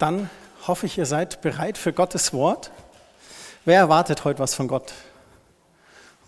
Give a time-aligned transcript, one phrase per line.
[0.00, 0.30] Dann
[0.66, 2.70] hoffe ich, ihr seid bereit für Gottes Wort.
[3.66, 4.94] Wer erwartet heute was von Gott?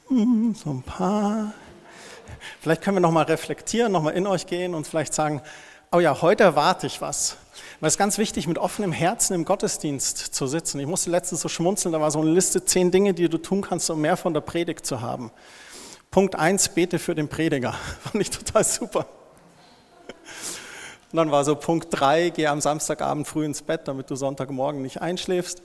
[0.09, 1.55] Hm, so ein paar.
[2.61, 5.41] Vielleicht können wir nochmal reflektieren, nochmal in euch gehen und vielleicht sagen,
[5.91, 7.39] oh ja, heute erwarte ich was.
[7.81, 10.79] Weil es ist ganz wichtig, mit offenem Herzen im Gottesdienst zu sitzen.
[10.79, 13.63] Ich musste letztens so schmunzeln, da war so eine Liste, zehn Dinge, die du tun
[13.63, 15.31] kannst, um mehr von der Predigt zu haben.
[16.11, 17.73] Punkt eins: bete für den Prediger.
[18.03, 19.07] Fand ich total super.
[21.13, 24.81] Und dann war so Punkt drei: geh am Samstagabend früh ins Bett, damit du Sonntagmorgen
[24.81, 25.63] nicht einschläfst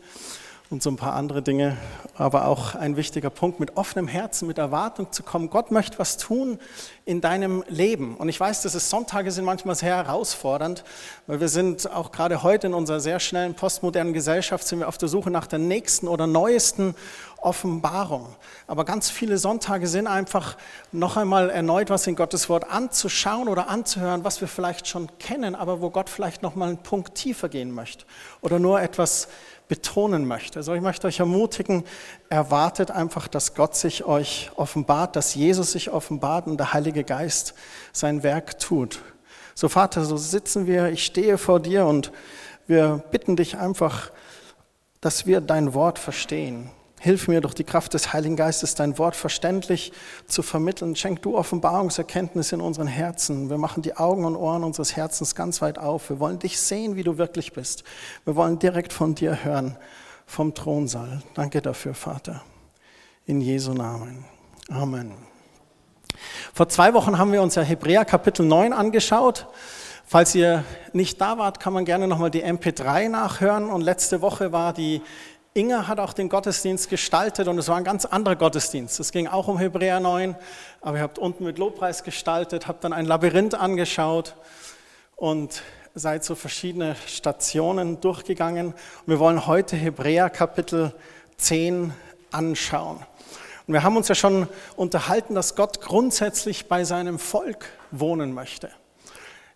[0.69, 1.77] und so ein paar andere Dinge.
[2.17, 5.49] Aber auch ein wichtiger Punkt, mit offenem Herzen, mit Erwartung zu kommen.
[5.49, 6.59] Gott möchte was tun
[7.05, 8.17] in deinem Leben.
[8.17, 10.83] Und ich weiß, dass es Sonntage sind manchmal sehr herausfordernd,
[11.27, 14.97] weil wir sind auch gerade heute in unserer sehr schnellen postmodernen Gesellschaft sind wir auf
[14.97, 16.93] der Suche nach der nächsten oder neuesten
[17.37, 18.35] Offenbarung.
[18.65, 20.57] Aber ganz viele Sonntage sind einfach
[20.91, 25.55] noch einmal erneut was in Gottes Wort anzuschauen oder anzuhören, was wir vielleicht schon kennen,
[25.55, 28.05] aber wo Gott vielleicht noch mal einen Punkt tiefer gehen möchte
[28.41, 29.27] oder nur etwas
[29.67, 30.59] betonen möchte.
[30.59, 31.83] Also ich möchte euch ermutigen,
[32.29, 37.53] erwartet einfach, dass Gott sich euch offenbart, dass Jesus sich offenbart und der Heilige Geist
[37.91, 38.99] sein Werk tut.
[39.55, 42.11] So Vater, so sitzen wir, ich stehe vor dir und
[42.67, 44.11] wir bitten dich einfach,
[45.01, 46.69] dass wir dein Wort verstehen.
[46.99, 49.91] Hilf mir durch die Kraft des Heiligen Geistes, dein Wort verständlich
[50.25, 50.95] zu vermitteln.
[50.95, 53.51] Schenk du Offenbarungserkenntnis in unseren Herzen.
[53.51, 56.09] Wir machen die Augen und Ohren unseres Herzens ganz weit auf.
[56.09, 57.83] Wir wollen dich sehen, wie du wirklich bist.
[58.25, 59.77] Wir wollen direkt von dir hören,
[60.25, 61.21] vom Thronsaal.
[61.35, 62.41] Danke dafür, Vater.
[63.25, 64.25] In Jesu Namen.
[64.69, 65.13] Amen.
[66.53, 69.47] Vor zwei Wochen haben wir uns ja Hebräer Kapitel 9 angeschaut.
[70.09, 73.69] Falls ihr nicht da wart, kann man gerne nochmal die MP3 nachhören.
[73.69, 75.01] Und letzte Woche war die
[75.57, 78.99] Inge hat auch den Gottesdienst gestaltet und es war ein ganz anderer Gottesdienst.
[78.99, 80.35] Es ging auch um Hebräer 9,
[80.81, 84.35] aber ihr habt unten mit Lobpreis gestaltet, habt dann ein Labyrinth angeschaut
[85.15, 85.63] und
[85.95, 88.67] seid so verschiedene Stationen durchgegangen.
[88.67, 90.93] Und wir wollen heute Hebräer Kapitel
[91.37, 91.91] 10
[92.31, 92.97] anschauen.
[93.65, 98.69] Und wir haben uns ja schon unterhalten, dass Gott grundsätzlich bei seinem Volk wohnen möchte.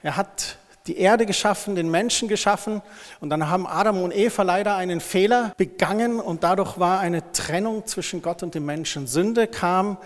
[0.01, 2.81] Er hat die Erde geschaffen, den Menschen geschaffen
[3.19, 7.85] und dann haben Adam und Eva leider einen Fehler begangen und dadurch war eine Trennung
[7.85, 9.07] zwischen Gott und dem Menschen.
[9.07, 9.97] Sünde kam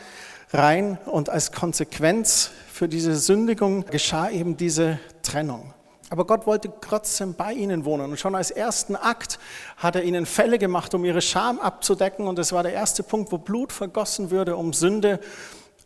[0.51, 5.73] rein und als Konsequenz für diese Sündigung geschah eben diese Trennung.
[6.09, 8.11] Aber Gott wollte trotzdem bei ihnen wohnen.
[8.11, 9.39] Und schon als ersten Akt
[9.77, 12.27] hat er ihnen Fälle gemacht, um ihre Scham abzudecken.
[12.27, 15.19] Und das war der erste Punkt, wo Blut vergossen würde, um Sünde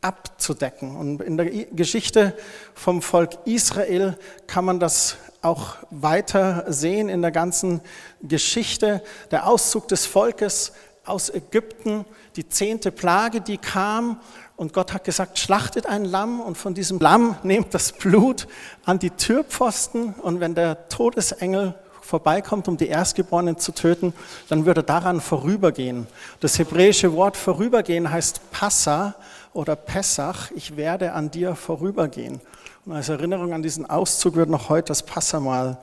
[0.02, 0.96] abzudecken.
[0.96, 2.38] Und in der Geschichte
[2.74, 4.18] vom Volk Israel
[4.48, 7.82] kann man das auch weiter sehen in der ganzen
[8.22, 9.04] Geschichte.
[9.32, 10.74] Der Auszug des Volkes
[11.06, 12.06] aus Ägypten,
[12.36, 14.20] die zehnte Plage, die kam
[14.56, 18.48] und Gott hat gesagt, schlachtet ein Lamm und von diesem Lamm nehmt das Blut
[18.86, 24.14] an die Türpfosten und wenn der Todesengel vorbeikommt, um die Erstgeborenen zu töten,
[24.50, 26.08] dann würde er daran vorübergehen.
[26.40, 29.16] Das hebräische Wort vorübergehen heißt Passa
[29.54, 32.42] oder Pessach, ich werde an dir vorübergehen.
[32.86, 35.78] Und als Erinnerung an diesen Auszug wird noch heute das Passamal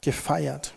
[0.00, 0.72] gefeiert.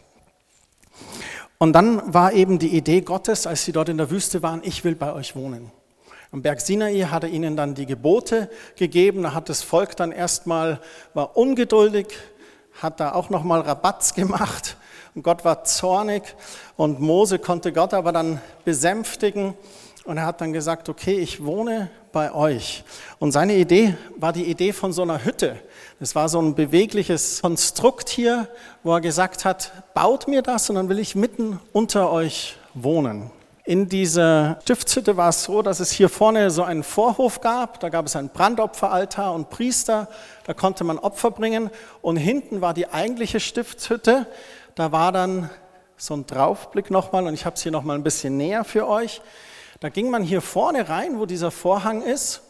[1.58, 4.84] Und dann war eben die Idee Gottes, als sie dort in der Wüste waren, ich
[4.84, 5.72] will bei euch wohnen.
[6.32, 10.12] Am Berg Sinai hat er ihnen dann die Gebote gegeben, da hat das Volk dann
[10.12, 10.80] erstmal,
[11.14, 12.08] war ungeduldig,
[12.82, 14.78] hat da auch nochmal Rabatz gemacht
[15.16, 16.36] und Gott war zornig
[16.78, 19.56] und Mose konnte Gott aber dann besänftigen
[20.06, 22.84] und er hat dann gesagt, okay, ich wohne bei euch.
[23.20, 25.59] Und seine Idee war die Idee von so einer Hütte.
[26.00, 28.47] Es war so ein bewegliches Konstrukt hier,
[28.84, 33.31] wo er gesagt hat, baut mir das und dann will ich mitten unter euch wohnen.
[33.66, 37.80] In dieser Stiftshütte war es so, dass es hier vorne so einen Vorhof gab.
[37.80, 40.08] Da gab es einen Brandopferaltar und Priester.
[40.46, 41.69] Da konnte man Opfer bringen.
[42.02, 44.25] Und hinten war die eigentliche Stiftshütte.
[44.74, 45.52] Da war dann
[45.98, 49.22] so ein Draufblick nochmal und ich habe es hier nochmal ein bisschen näher für euch.
[49.80, 52.42] Da ging man hier vorne rein, wo dieser Vorhang ist.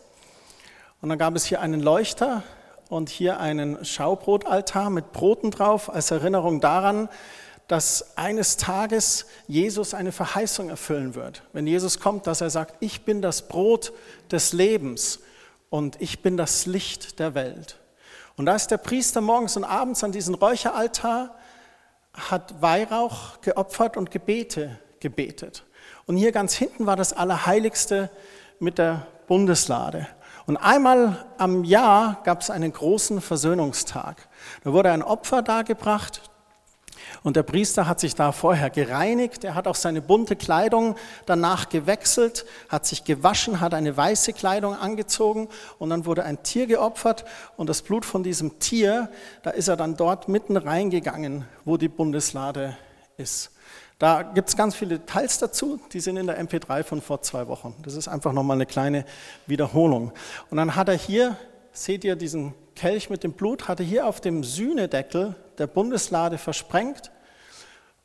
[1.02, 2.44] Und dann gab es hier einen Leuchter
[2.90, 7.08] und hier einen Schaubrotaltar mit Broten drauf, als Erinnerung daran,
[7.68, 11.44] dass eines Tages Jesus eine Verheißung erfüllen wird.
[11.54, 13.94] Wenn Jesus kommt, dass er sagt, ich bin das Brot
[14.32, 15.20] des Lebens
[15.70, 17.78] und ich bin das Licht der Welt.
[18.38, 21.36] Und da ist der Priester morgens und abends an diesen Räucheraltar,
[22.14, 25.64] hat Weihrauch geopfert und Gebete gebetet.
[26.10, 28.10] Und hier ganz hinten war das Allerheiligste
[28.58, 30.08] mit der Bundeslade.
[30.48, 34.28] Und einmal am Jahr gab es einen großen Versöhnungstag.
[34.64, 36.24] Da wurde ein Opfer dargebracht
[37.22, 40.96] Und der Priester hat sich da vorher gereinigt, er hat auch seine bunte Kleidung
[41.28, 45.48] danach gewechselt, hat sich gewaschen, hat eine weiße Kleidung angezogen
[45.78, 47.24] und dann wurde ein Tier geopfert
[47.56, 49.12] und das Blut von diesem Tier,
[49.44, 52.76] da ist er dann dort mitten reingegangen, wo die Bundeslade
[53.18, 53.52] ist.
[54.00, 57.48] Da gibt es ganz viele Details dazu, die sind in der MP3 von vor zwei
[57.48, 57.76] Wochen.
[57.84, 59.04] Das ist einfach nochmal eine kleine
[59.46, 60.14] Wiederholung.
[60.50, 61.36] Und dann hat er hier,
[61.74, 66.38] seht ihr diesen Kelch mit dem Blut, hat er hier auf dem Sühnedeckel der Bundeslade
[66.38, 67.12] versprengt.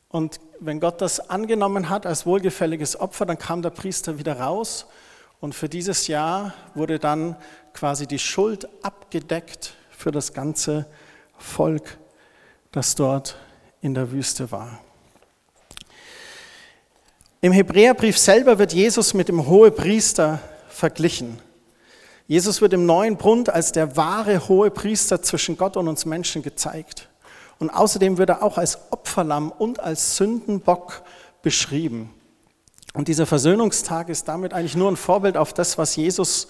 [0.09, 4.87] Und wenn Gott das angenommen hat als wohlgefälliges Opfer, dann kam der Priester wieder raus.
[5.39, 7.37] Und für dieses Jahr wurde dann
[7.73, 10.87] quasi die Schuld abgedeckt für das ganze
[11.37, 11.97] Volk,
[12.73, 13.37] das dort
[13.79, 14.79] in der Wüste war.
[17.41, 20.39] Im Hebräerbrief selber wird Jesus mit dem Hohepriester
[20.69, 21.39] verglichen.
[22.27, 27.07] Jesus wird im neuen Bund als der wahre Hohepriester zwischen Gott und uns Menschen gezeigt.
[27.59, 31.03] Und außerdem wird er auch als Opferlamm und als Sündenbock
[31.41, 32.09] beschrieben.
[32.93, 36.47] Und dieser Versöhnungstag ist damit eigentlich nur ein Vorbild auf das, was Jesus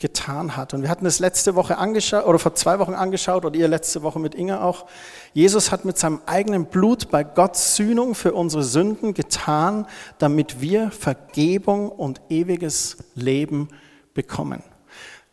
[0.00, 0.74] getan hat.
[0.74, 4.02] Und wir hatten das letzte Woche angeschaut, oder vor zwei Wochen angeschaut, oder ihr letzte
[4.02, 4.86] Woche mit Inge auch.
[5.34, 10.92] Jesus hat mit seinem eigenen Blut bei Gott Sühnung für unsere Sünden getan, damit wir
[10.92, 13.70] Vergebung und ewiges Leben
[14.14, 14.62] bekommen.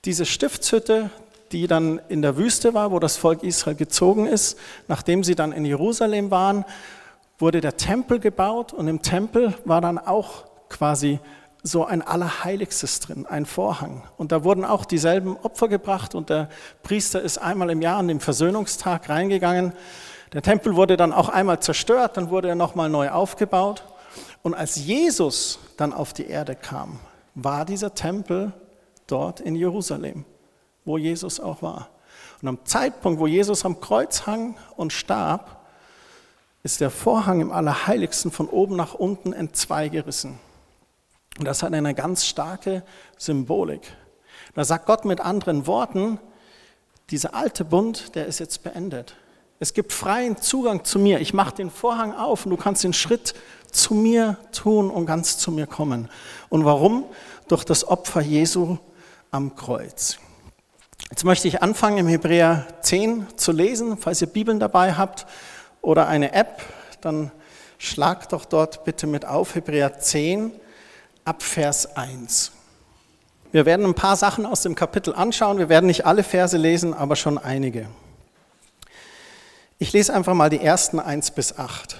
[0.03, 1.11] Diese Stiftshütte,
[1.51, 4.57] die dann in der Wüste war, wo das Volk Israel gezogen ist,
[4.87, 6.65] nachdem sie dann in Jerusalem waren,
[7.37, 11.19] wurde der Tempel gebaut und im Tempel war dann auch quasi
[11.67, 14.03] so ein Allerheiligstes drin, ein Vorhang.
[14.17, 16.47] Und da wurden auch dieselben Opfer gebracht und der
[16.83, 19.73] Priester ist einmal im Jahr an dem Versöhnungstag reingegangen.
[20.31, 23.83] Der Tempel wurde dann auch einmal zerstört, dann wurde er nochmal neu aufgebaut.
[24.43, 26.99] Und als Jesus dann auf die Erde kam,
[27.33, 28.53] war dieser Tempel
[29.07, 30.23] dort in Jerusalem,
[30.85, 31.89] wo Jesus auch war.
[32.43, 35.65] Und am Zeitpunkt, wo Jesus am Kreuz hang und starb,
[36.61, 40.37] ist der Vorhang im Allerheiligsten von oben nach unten entzweigerissen.
[41.37, 42.83] Und das hat eine ganz starke
[43.17, 43.81] Symbolik.
[44.53, 46.19] Da sagt Gott mit anderen Worten,
[47.09, 49.15] dieser alte Bund, der ist jetzt beendet.
[49.59, 51.19] Es gibt freien Zugang zu mir.
[51.19, 53.35] Ich mache den Vorhang auf und du kannst den Schritt
[53.71, 56.09] zu mir tun und ganz zu mir kommen.
[56.49, 57.05] Und warum?
[57.47, 58.77] Durch das Opfer Jesu
[59.31, 60.17] am Kreuz.
[61.09, 63.97] Jetzt möchte ich anfangen, im Hebräer 10 zu lesen.
[63.97, 65.25] Falls ihr Bibeln dabei habt
[65.81, 66.61] oder eine App,
[67.01, 67.31] dann
[67.77, 70.51] schlagt doch dort bitte mit auf, Hebräer 10,
[71.25, 72.51] ab Vers 1.
[73.51, 75.57] Wir werden ein paar Sachen aus dem Kapitel anschauen.
[75.57, 77.87] Wir werden nicht alle Verse lesen, aber schon einige.
[79.79, 81.97] Ich lese einfach mal die ersten 1 bis 8.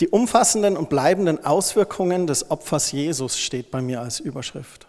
[0.00, 4.86] Die umfassenden und bleibenden Auswirkungen des Opfers Jesus steht bei mir als Überschrift.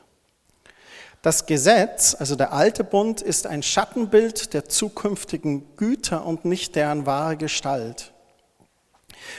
[1.21, 7.05] Das Gesetz, also der alte Bund, ist ein Schattenbild der zukünftigen Güter und nicht deren
[7.05, 8.13] wahre Gestalt.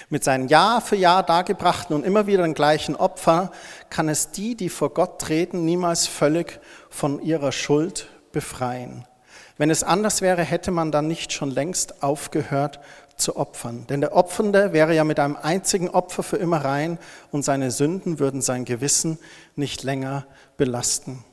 [0.09, 3.53] Mit seinen Jahr für Jahr dargebrachten und immer wieder den gleichen Opfer
[3.89, 9.07] kann es die, die vor Gott treten, niemals völlig von ihrer Schuld befreien.
[9.57, 12.81] Wenn es anders wäre, hätte man dann nicht schon längst aufgehört
[13.17, 13.87] zu opfern.
[13.89, 16.99] Denn der Opfernde wäre ja mit einem einzigen Opfer für immer rein
[17.31, 19.19] und seine Sünden würden sein Gewissen
[19.57, 21.25] nicht länger belasten.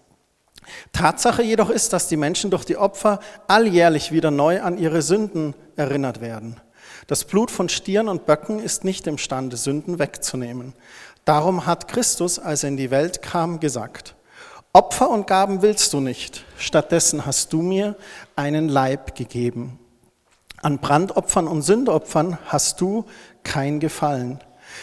[0.91, 5.55] Tatsache jedoch ist, dass die Menschen durch die Opfer alljährlich wieder neu an ihre Sünden
[5.75, 6.59] erinnert werden.
[7.07, 10.73] Das Blut von Stieren und Böcken ist nicht imstande, Sünden wegzunehmen.
[11.23, 14.15] Darum hat Christus, als er in die Welt kam, gesagt,
[14.73, 17.95] Opfer und Gaben willst du nicht, stattdessen hast du mir
[18.35, 19.79] einen Leib gegeben.
[20.61, 23.05] An Brandopfern und Sündopfern hast du
[23.41, 24.39] kein Gefallen.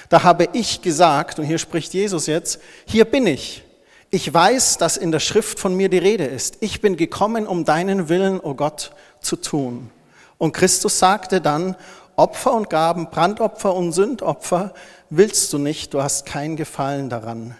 [0.08, 3.64] Da habe ich gesagt, und hier spricht Jesus jetzt, hier bin ich.
[4.08, 6.56] Ich weiß, dass in der Schrift von mir die Rede ist.
[6.60, 9.90] Ich bin gekommen, um deinen Willen, o oh Gott, zu tun.
[10.38, 11.76] Und Christus sagte dann,
[12.16, 14.74] Opfer und Gaben, Brandopfer und Sündopfer
[15.10, 17.56] willst du nicht, du hast kein Gefallen daran.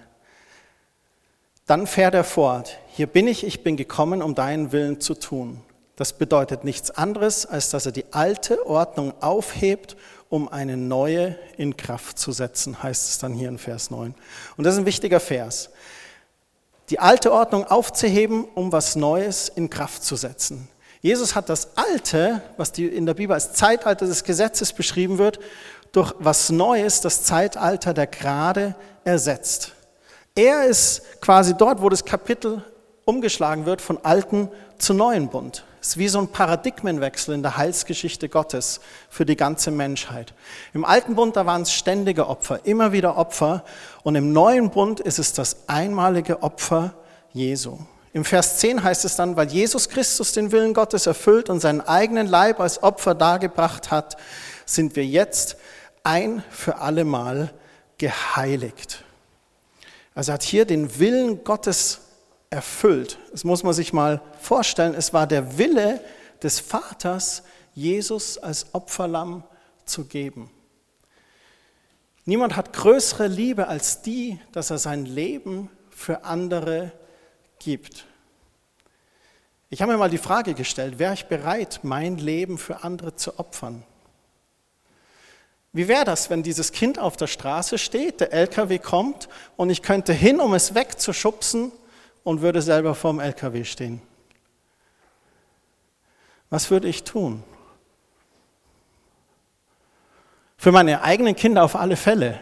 [1.66, 5.62] Dann fährt er fort, hier bin ich, ich bin gekommen, um deinen Willen zu tun.
[5.96, 9.96] Das bedeutet nichts anderes, als dass er die alte Ordnung aufhebt,
[10.28, 14.14] um eine neue in Kraft zu setzen, heißt es dann hier in Vers 9.
[14.56, 15.70] Und das ist ein wichtiger Vers.
[16.90, 20.68] Die alte Ordnung aufzuheben, um was Neues in Kraft zu setzen.
[21.04, 25.38] Jesus hat das Alte, was in der Bibel als Zeitalter des Gesetzes beschrieben wird,
[25.92, 29.72] durch was Neues, das Zeitalter der Gnade ersetzt.
[30.34, 32.64] Er ist quasi dort, wo das Kapitel
[33.04, 35.66] umgeschlagen wird von alten zu neuen Bund.
[35.82, 38.80] Es ist wie so ein Paradigmenwechsel in der Heilsgeschichte Gottes
[39.10, 40.32] für die ganze Menschheit.
[40.72, 43.62] Im alten Bund, da waren es ständige Opfer, immer wieder Opfer.
[44.04, 46.94] Und im neuen Bund ist es das einmalige Opfer
[47.34, 47.76] Jesu.
[48.14, 51.80] Im Vers 10 heißt es dann, weil Jesus Christus den Willen Gottes erfüllt und seinen
[51.80, 54.16] eigenen Leib als Opfer dargebracht hat,
[54.64, 55.56] sind wir jetzt
[56.04, 57.52] ein für allemal
[57.98, 59.02] geheiligt.
[60.14, 62.02] Also hat hier den Willen Gottes
[62.50, 63.18] erfüllt.
[63.32, 64.94] Das muss man sich mal vorstellen.
[64.94, 66.00] Es war der Wille
[66.40, 67.42] des Vaters,
[67.74, 69.42] Jesus als Opferlamm
[69.86, 70.52] zu geben.
[72.26, 76.92] Niemand hat größere Liebe als die, dass er sein Leben für andere
[77.64, 78.06] gibt.
[79.70, 83.38] Ich habe mir mal die Frage gestellt, wäre ich bereit, mein Leben für andere zu
[83.38, 83.82] opfern?
[85.72, 89.82] Wie wäre das, wenn dieses Kind auf der Straße steht, der LKW kommt und ich
[89.82, 91.72] könnte hin, um es wegzuschubsen
[92.22, 94.00] und würde selber vorm LKW stehen?
[96.50, 97.42] Was würde ich tun?
[100.56, 102.38] Für meine eigenen Kinder auf alle Fälle.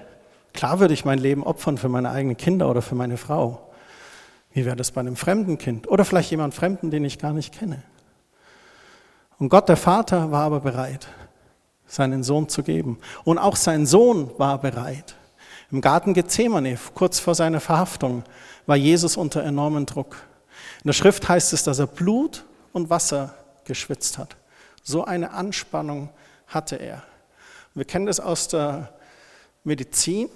[0.53, 3.72] Klar würde ich mein Leben opfern für meine eigenen Kinder oder für meine Frau.
[4.53, 5.89] Wie wäre das bei einem fremden Kind?
[5.89, 7.83] Oder vielleicht jemand Fremden, den ich gar nicht kenne.
[9.39, 11.09] Und Gott, der Vater, war aber bereit,
[11.87, 12.99] seinen Sohn zu geben.
[13.25, 15.17] Und auch sein Sohn war bereit.
[15.71, 18.25] Im Garten Gethsemane, kurz vor seiner Verhaftung,
[18.67, 20.17] war Jesus unter enormem Druck.
[20.85, 24.37] In der Schrift heißt es, dass er Blut und Wasser geschwitzt hat.
[24.83, 26.11] So eine Anspannung
[26.47, 27.03] hatte er.
[27.75, 28.93] Wir kennen das aus der
[29.65, 30.29] Medizin,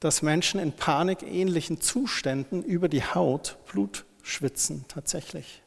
[0.00, 5.62] dass Menschen in panikähnlichen Zuständen über die Haut Blut schwitzen, tatsächlich.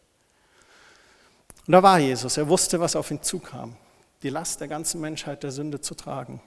[1.68, 3.76] Und da war Jesus, er wusste, was auf ihn zukam,
[4.24, 6.42] die Last der ganzen Menschheit der Sünde zu tragen.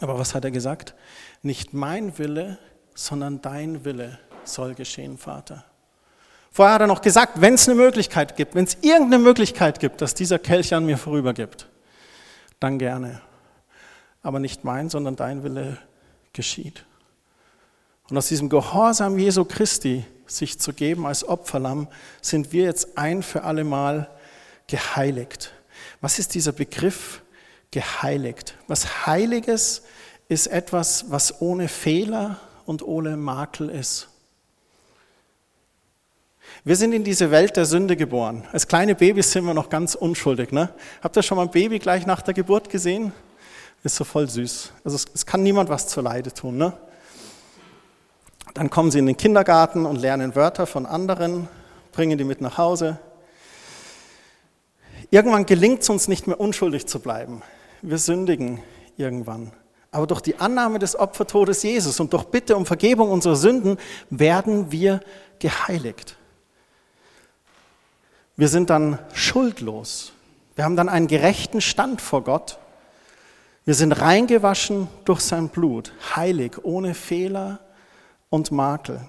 [0.00, 0.94] Aber was hat er gesagt?
[1.42, 2.58] Nicht mein Wille,
[2.94, 5.64] sondern dein Wille soll geschehen, Vater.
[6.52, 10.00] Vorher hat er noch gesagt, wenn es eine Möglichkeit gibt, wenn es irgendeine Möglichkeit gibt,
[10.00, 11.68] dass dieser Kelch an mir vorübergibt,
[12.60, 13.20] dann gerne.
[14.22, 15.78] Aber nicht mein, sondern dein Wille
[16.32, 16.84] geschieht.
[18.10, 21.88] Und aus diesem Gehorsam Jesu Christi, sich zu geben als Opferlamm,
[22.20, 24.10] sind wir jetzt ein für alle Mal
[24.66, 25.52] geheiligt.
[26.00, 27.22] Was ist dieser Begriff
[27.70, 28.56] geheiligt?
[28.66, 29.82] Was Heiliges
[30.28, 34.08] ist etwas, was ohne Fehler und ohne Makel ist.
[36.64, 38.44] Wir sind in diese Welt der Sünde geboren.
[38.52, 40.52] Als kleine Babys sind wir noch ganz unschuldig.
[40.52, 40.68] Ne?
[41.02, 43.12] Habt ihr schon mal ein Baby gleich nach der Geburt gesehen?
[43.82, 44.72] Ist so voll süß.
[44.84, 46.58] Also es, es kann niemand was zur Leide tun.
[46.58, 46.72] Ne?
[48.54, 51.48] Dann kommen sie in den Kindergarten und lernen Wörter von anderen,
[51.92, 52.98] bringen die mit nach Hause.
[55.10, 57.42] Irgendwann gelingt es uns nicht mehr unschuldig zu bleiben.
[57.82, 58.62] Wir sündigen
[58.96, 59.52] irgendwann.
[59.92, 63.76] Aber durch die Annahme des Opfertodes Jesus und durch Bitte um Vergebung unserer Sünden
[64.08, 65.00] werden wir
[65.40, 66.16] geheiligt.
[68.36, 70.12] Wir sind dann schuldlos.
[70.54, 72.58] Wir haben dann einen gerechten Stand vor Gott.
[73.64, 77.58] Wir sind reingewaschen durch sein Blut, heilig, ohne Fehler
[78.30, 79.00] und Makel.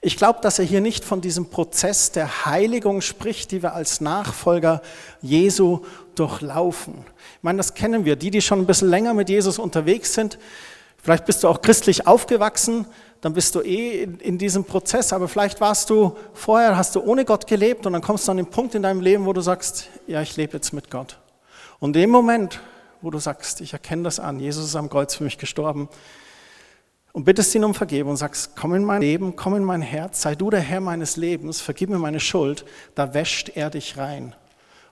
[0.00, 4.00] Ich glaube, dass er hier nicht von diesem Prozess der Heiligung spricht, die wir als
[4.00, 4.82] Nachfolger
[5.20, 5.80] Jesu
[6.14, 6.94] durchlaufen.
[7.36, 8.16] Ich meine, das kennen wir.
[8.16, 10.38] Die, die schon ein bisschen länger mit Jesus unterwegs sind,
[11.02, 12.86] vielleicht bist du auch christlich aufgewachsen,
[13.20, 15.12] dann bist du eh in, diesem Prozess.
[15.12, 18.36] Aber vielleicht warst du vorher, hast du ohne Gott gelebt und dann kommst du an
[18.36, 21.18] den Punkt in deinem Leben, wo du sagst, ja, ich lebe jetzt mit Gott.
[21.80, 22.60] Und in dem Moment,
[23.02, 25.88] wo du sagst, ich erkenne das an, Jesus ist am Kreuz für mich gestorben,
[27.16, 30.20] und bittest ihn um Vergebung und sagst, komm in mein Leben, komm in mein Herz,
[30.20, 34.34] sei du der Herr meines Lebens, vergib mir meine Schuld, da wäscht er dich rein.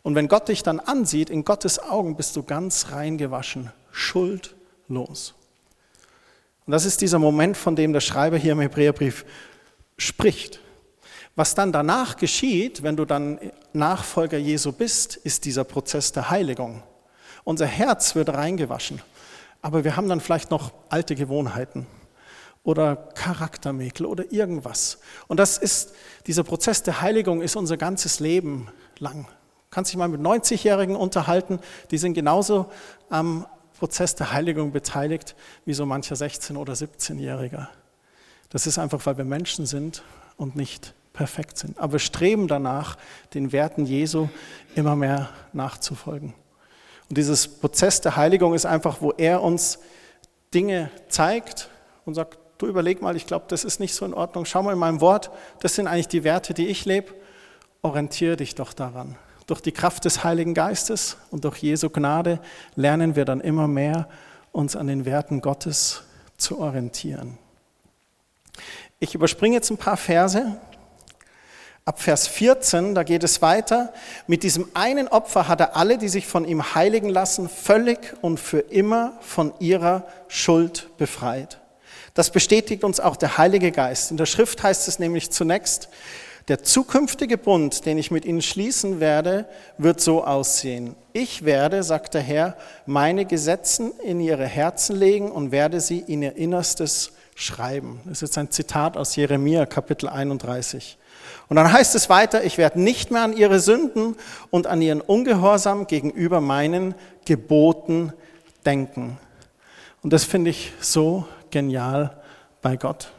[0.02, 5.34] Und wenn Gott dich dann ansieht, in Gottes Augen bist du ganz rein gewaschen, schuldlos.
[6.64, 9.26] Und das ist dieser Moment, von dem der Schreiber hier im Hebräerbrief
[9.98, 10.60] spricht.
[11.36, 13.38] Was dann danach geschieht, wenn du dann
[13.74, 16.82] Nachfolger Jesu bist, ist dieser Prozess der Heiligung.
[17.44, 19.02] Unser Herz wird reingewaschen,
[19.60, 21.86] aber wir haben dann vielleicht noch alte Gewohnheiten
[22.64, 24.98] oder Charaktermäkel oder irgendwas.
[25.28, 25.94] Und das ist,
[26.26, 28.68] dieser Prozess der Heiligung ist unser ganzes Leben
[28.98, 29.28] lang.
[29.70, 32.70] Kannst dich mal mit 90-Jährigen unterhalten, die sind genauso
[33.10, 33.46] am
[33.78, 37.68] Prozess der Heiligung beteiligt wie so mancher 16- oder 17-Jähriger.
[38.48, 40.02] Das ist einfach, weil wir Menschen sind
[40.36, 41.78] und nicht perfekt sind.
[41.78, 42.96] Aber wir streben danach,
[43.34, 44.28] den Werten Jesu
[44.74, 46.34] immer mehr nachzufolgen.
[47.08, 49.80] Und dieses Prozess der Heiligung ist einfach, wo er uns
[50.54, 51.68] Dinge zeigt
[52.04, 54.44] und sagt, du überleg mal, ich glaube, das ist nicht so in Ordnung.
[54.44, 55.30] Schau mal in meinem Wort,
[55.60, 57.14] das sind eigentlich die Werte, die ich lebe.
[57.82, 59.16] Orientiere dich doch daran.
[59.46, 62.40] Durch die Kraft des Heiligen Geistes und durch Jesu Gnade
[62.76, 64.08] lernen wir dann immer mehr,
[64.52, 66.04] uns an den Werten Gottes
[66.38, 67.38] zu orientieren.
[69.00, 70.56] Ich überspringe jetzt ein paar Verse.
[71.84, 73.92] Ab Vers 14, da geht es weiter.
[74.26, 78.40] Mit diesem einen Opfer hat er alle, die sich von ihm heiligen lassen, völlig und
[78.40, 81.58] für immer von ihrer Schuld befreit.
[82.14, 84.12] Das bestätigt uns auch der Heilige Geist.
[84.12, 85.88] In der Schrift heißt es nämlich zunächst,
[86.48, 89.46] der zukünftige Bund, den ich mit ihnen schließen werde,
[89.78, 90.94] wird so aussehen.
[91.12, 92.56] Ich werde, sagt der Herr,
[92.86, 98.00] meine Gesetzen in ihre Herzen legen und werde sie in ihr Innerstes schreiben.
[98.04, 100.98] Das ist jetzt ein Zitat aus Jeremia, Kapitel 31.
[101.48, 104.16] Und dann heißt es weiter, ich werde nicht mehr an ihre Sünden
[104.50, 106.94] und an ihren Ungehorsam gegenüber meinen
[107.24, 108.12] Geboten
[108.66, 109.18] denken.
[110.02, 112.20] Und das finde ich so genial
[112.62, 113.12] bei Gott.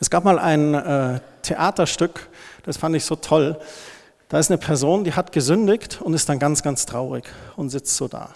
[0.00, 2.28] Es gab mal ein äh, Theaterstück,
[2.64, 3.58] das fand ich so toll.
[4.28, 7.96] Da ist eine Person, die hat gesündigt und ist dann ganz, ganz traurig und sitzt
[7.96, 8.34] so da.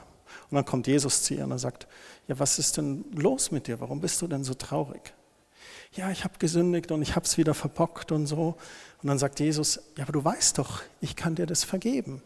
[0.50, 1.88] Und dann kommt Jesus zu ihr und er sagt,
[2.28, 3.80] ja, was ist denn los mit dir?
[3.80, 5.12] Warum bist du denn so traurig?
[5.94, 8.56] Ja, ich habe gesündigt und ich habe es wieder verbockt und so.
[9.02, 12.22] Und dann sagt Jesus, ja, aber du weißt doch, ich kann dir das vergeben.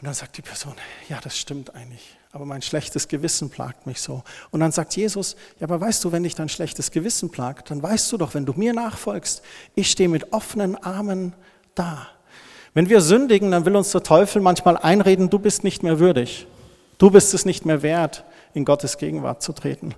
[0.00, 0.74] Und dann sagt die Person,
[1.08, 4.22] ja, das stimmt eigentlich, aber mein schlechtes Gewissen plagt mich so.
[4.50, 7.82] Und dann sagt Jesus, ja, aber weißt du, wenn dich dein schlechtes Gewissen plagt, dann
[7.82, 9.42] weißt du doch, wenn du mir nachfolgst,
[9.74, 11.34] ich stehe mit offenen Armen
[11.74, 12.06] da.
[12.72, 16.46] Wenn wir sündigen, dann will uns der Teufel manchmal einreden, du bist nicht mehr würdig.
[16.98, 19.94] Du bist es nicht mehr wert, in Gottes Gegenwart zu treten.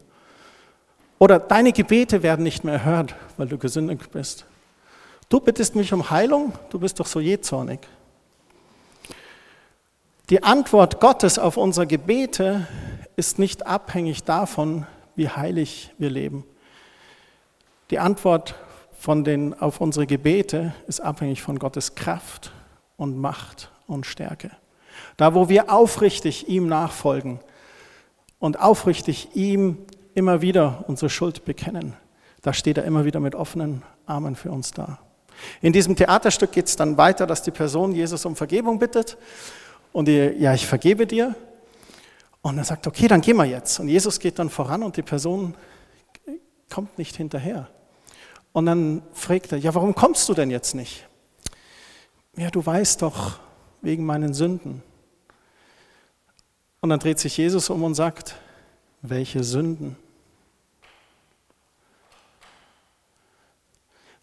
[1.18, 4.46] Oder deine Gebete werden nicht mehr erhört, weil du gesündigt bist.
[5.28, 7.80] Du bittest mich um Heilung, du bist doch so jähzornig.
[10.30, 12.68] Die Antwort Gottes auf unsere Gebete
[13.16, 14.86] ist nicht abhängig davon,
[15.16, 16.44] wie heilig wir leben.
[17.90, 18.54] Die Antwort
[18.92, 22.52] von den, auf unsere Gebete ist abhängig von Gottes Kraft
[22.96, 24.52] und Macht und Stärke.
[25.16, 27.40] Da, wo wir aufrichtig ihm nachfolgen
[28.38, 29.78] und aufrichtig ihm
[30.14, 31.94] immer wieder unsere Schuld bekennen,
[32.42, 34.98] da steht er immer wieder mit offenen Armen für uns da.
[35.60, 39.18] In diesem Theaterstück geht es dann weiter, dass die Person Jesus um Vergebung bittet
[39.92, 41.34] und die, ja, ich vergebe dir.
[42.40, 43.78] Und er sagt, okay, dann gehen wir jetzt.
[43.78, 45.54] Und Jesus geht dann voran und die Person
[46.68, 47.68] kommt nicht hinterher.
[48.52, 51.06] Und dann fragt er, ja, warum kommst du denn jetzt nicht?
[52.36, 53.38] Ja, du weißt doch,
[53.80, 54.82] wegen meinen Sünden.
[56.80, 58.34] Und dann dreht sich Jesus um und sagt,
[59.02, 59.96] welche Sünden?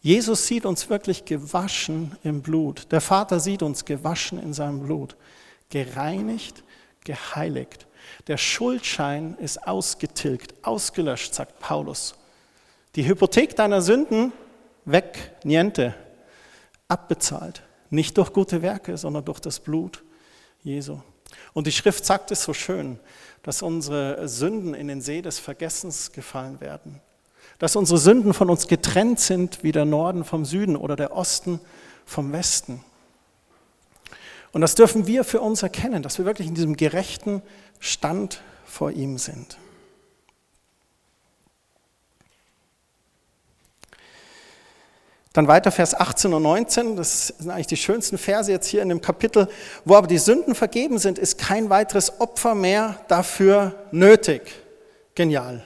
[0.01, 2.91] Jesus sieht uns wirklich gewaschen im Blut.
[2.91, 5.15] Der Vater sieht uns gewaschen in seinem Blut
[5.69, 6.63] gereinigt,
[7.03, 7.87] geheiligt.
[8.27, 12.15] Der Schuldschein ist ausgetilgt, ausgelöscht, sagt Paulus.
[12.95, 14.33] Die Hypothek deiner Sünden
[14.85, 15.95] weg, niente,
[16.87, 17.63] abbezahlt.
[17.89, 20.03] Nicht durch gute Werke, sondern durch das Blut
[20.63, 20.99] Jesu.
[21.53, 22.99] Und die Schrift sagt es so schön,
[23.43, 26.99] dass unsere Sünden in den See des Vergessens gefallen werden.
[27.59, 31.59] Dass unsere Sünden von uns getrennt sind wie der Norden vom Süden oder der Osten
[32.05, 32.83] vom Westen.
[34.51, 37.41] Und das dürfen wir für uns erkennen, dass wir wirklich in diesem gerechten
[37.79, 39.57] Stand vor ihm sind.
[45.33, 48.89] Dann weiter Vers 18 und 19, das sind eigentlich die schönsten Verse jetzt hier in
[48.89, 49.47] dem Kapitel.
[49.85, 54.41] Wo aber die Sünden vergeben sind, ist kein weiteres Opfer mehr dafür nötig.
[55.13, 55.63] Genial.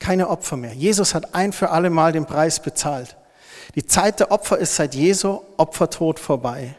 [0.00, 0.72] Keine Opfer mehr.
[0.72, 3.16] Jesus hat ein für alle Mal den Preis bezahlt.
[3.76, 6.74] Die Zeit der Opfer ist seit Jesu Opfertod vorbei.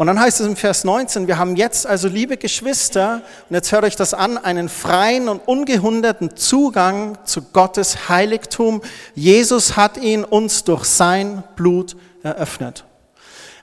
[0.00, 3.72] Und dann heißt es im Vers 19, wir haben jetzt also, liebe Geschwister, und jetzt
[3.72, 8.80] hört euch das an, einen freien und ungehinderten Zugang zu Gottes Heiligtum.
[9.16, 12.84] Jesus hat ihn uns durch sein Blut eröffnet.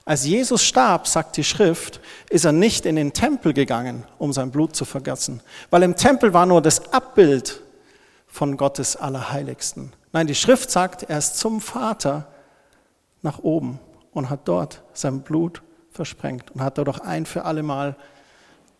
[0.04, 4.50] Als Jesus starb, sagt die Schrift, ist er nicht in den Tempel gegangen, um sein
[4.50, 7.62] Blut zu vergessen, weil im Tempel war nur das Abbild
[8.26, 9.94] von Gottes Allerheiligsten.
[10.12, 12.26] Nein, die Schrift sagt, er ist zum Vater
[13.22, 13.80] nach oben
[14.12, 15.62] und hat dort sein Blut
[15.96, 17.96] versprengt und hat dadurch ein für alle Mal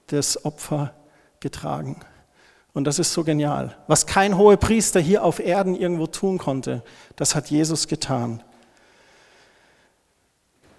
[0.06, 0.94] das Opfer
[1.40, 2.00] getragen.
[2.72, 3.74] Und das ist so genial.
[3.86, 6.82] Was kein hoher Priester hier auf Erden irgendwo tun konnte,
[7.16, 8.42] das hat Jesus getan.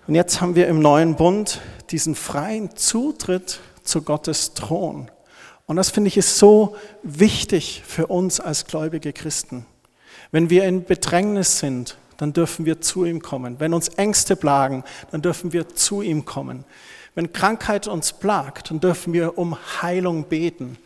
[0.07, 5.11] Und jetzt haben wir im neuen Bund diesen freien Zutritt zu Gottes Thron.
[5.65, 9.65] Und das finde ich ist so wichtig für uns als gläubige Christen.
[10.31, 13.59] Wenn wir in Bedrängnis sind, dann dürfen wir zu ihm kommen.
[13.59, 16.65] Wenn uns Ängste plagen, dann dürfen wir zu ihm kommen.
[17.15, 20.77] Wenn Krankheit uns plagt, dann dürfen wir um Heilung beten.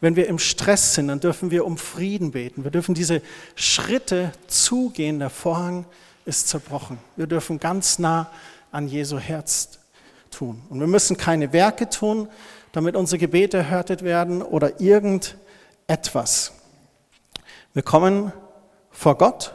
[0.00, 2.62] Wenn wir im Stress sind, dann dürfen wir um Frieden beten.
[2.62, 3.22] Wir dürfen diese
[3.54, 5.18] Schritte zugehen.
[5.18, 5.86] Der Vorhang
[6.24, 6.98] ist zerbrochen.
[7.16, 8.30] Wir dürfen ganz nah
[8.70, 9.78] an Jesu Herz
[10.30, 10.62] tun.
[10.68, 12.28] Und wir müssen keine Werke tun,
[12.72, 16.52] damit unsere Gebete erhörtet werden oder irgendetwas.
[17.72, 18.32] Wir kommen
[18.90, 19.54] vor Gott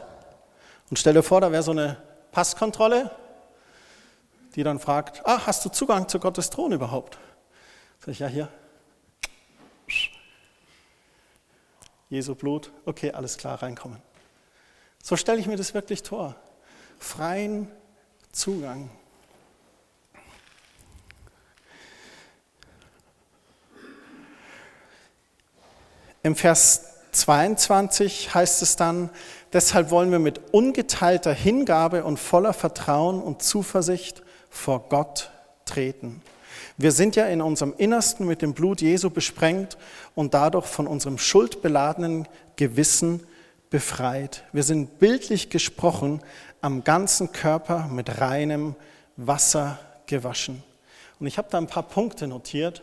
[0.94, 1.96] und stell dir vor, da wäre so eine
[2.30, 3.10] Passkontrolle,
[4.54, 7.18] die dann fragt, ah, hast du Zugang zu Gottes Thron überhaupt?
[7.98, 8.48] Sag ich, ja, hier.
[12.08, 14.00] Jesu Blut, okay, alles klar, reinkommen.
[15.02, 16.36] So stelle ich mir das wirklich vor.
[17.00, 17.68] Freien
[18.30, 18.88] Zugang.
[26.22, 29.10] Im Vers 22 heißt es dann,
[29.54, 35.30] deshalb wollen wir mit ungeteilter Hingabe und voller Vertrauen und Zuversicht vor Gott
[35.64, 36.20] treten.
[36.76, 39.78] Wir sind ja in unserem Innersten mit dem Blut Jesu besprengt
[40.14, 43.24] und dadurch von unserem schuldbeladenen Gewissen
[43.70, 44.44] befreit.
[44.52, 46.20] Wir sind bildlich gesprochen
[46.60, 48.74] am ganzen Körper mit reinem
[49.16, 50.62] Wasser gewaschen.
[51.20, 52.82] Und ich habe da ein paar Punkte notiert.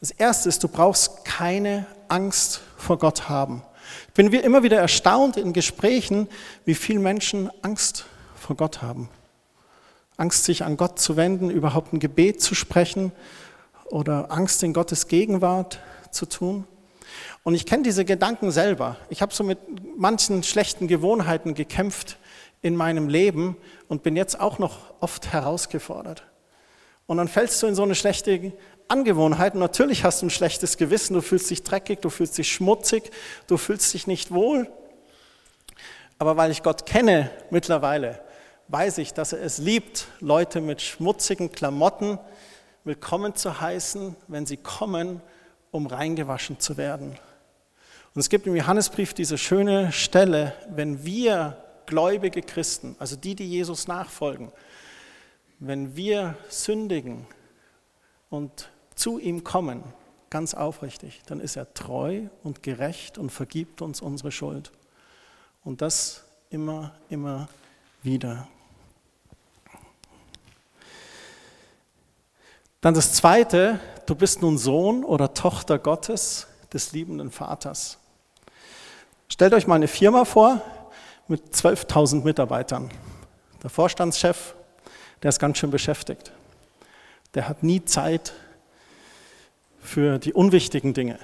[0.00, 3.62] Das erste ist, du brauchst keine Angst vor Gott haben.
[4.08, 6.28] Ich bin immer wieder erstaunt in Gesprächen,
[6.64, 9.08] wie viele Menschen Angst vor Gott haben.
[10.16, 13.12] Angst, sich an Gott zu wenden, überhaupt ein Gebet zu sprechen
[13.86, 16.66] oder Angst in Gottes Gegenwart zu tun.
[17.42, 18.96] Und ich kenne diese Gedanken selber.
[19.08, 19.58] Ich habe so mit
[19.96, 22.18] manchen schlechten Gewohnheiten gekämpft
[22.62, 23.56] in meinem Leben
[23.88, 26.24] und bin jetzt auch noch oft herausgefordert.
[27.06, 28.52] Und dann fällst du in so eine schlechte
[28.88, 29.58] Angewohnheiten.
[29.58, 33.10] Natürlich hast du ein schlechtes Gewissen, du fühlst dich dreckig, du fühlst dich schmutzig,
[33.46, 34.70] du fühlst dich nicht wohl.
[36.18, 38.20] Aber weil ich Gott kenne mittlerweile,
[38.68, 42.18] weiß ich, dass er es liebt, Leute mit schmutzigen Klamotten
[42.84, 45.20] willkommen zu heißen, wenn sie kommen,
[45.72, 47.18] um reingewaschen zu werden.
[48.14, 53.48] Und es gibt im Johannesbrief diese schöne Stelle, wenn wir gläubige Christen, also die, die
[53.48, 54.52] Jesus nachfolgen,
[55.58, 57.26] wenn wir sündigen
[58.30, 59.84] und zu ihm kommen,
[60.30, 64.72] ganz aufrichtig, dann ist er treu und gerecht und vergibt uns unsere Schuld.
[65.62, 67.48] Und das immer, immer
[68.02, 68.48] wieder.
[72.80, 77.98] Dann das Zweite, du bist nun Sohn oder Tochter Gottes, des liebenden Vaters.
[79.28, 80.60] Stellt euch mal eine Firma vor
[81.28, 82.90] mit 12.000 Mitarbeitern.
[83.62, 84.54] Der Vorstandschef,
[85.22, 86.32] der ist ganz schön beschäftigt.
[87.34, 88.34] Der hat nie Zeit
[89.86, 91.18] für die unwichtigen Dinge.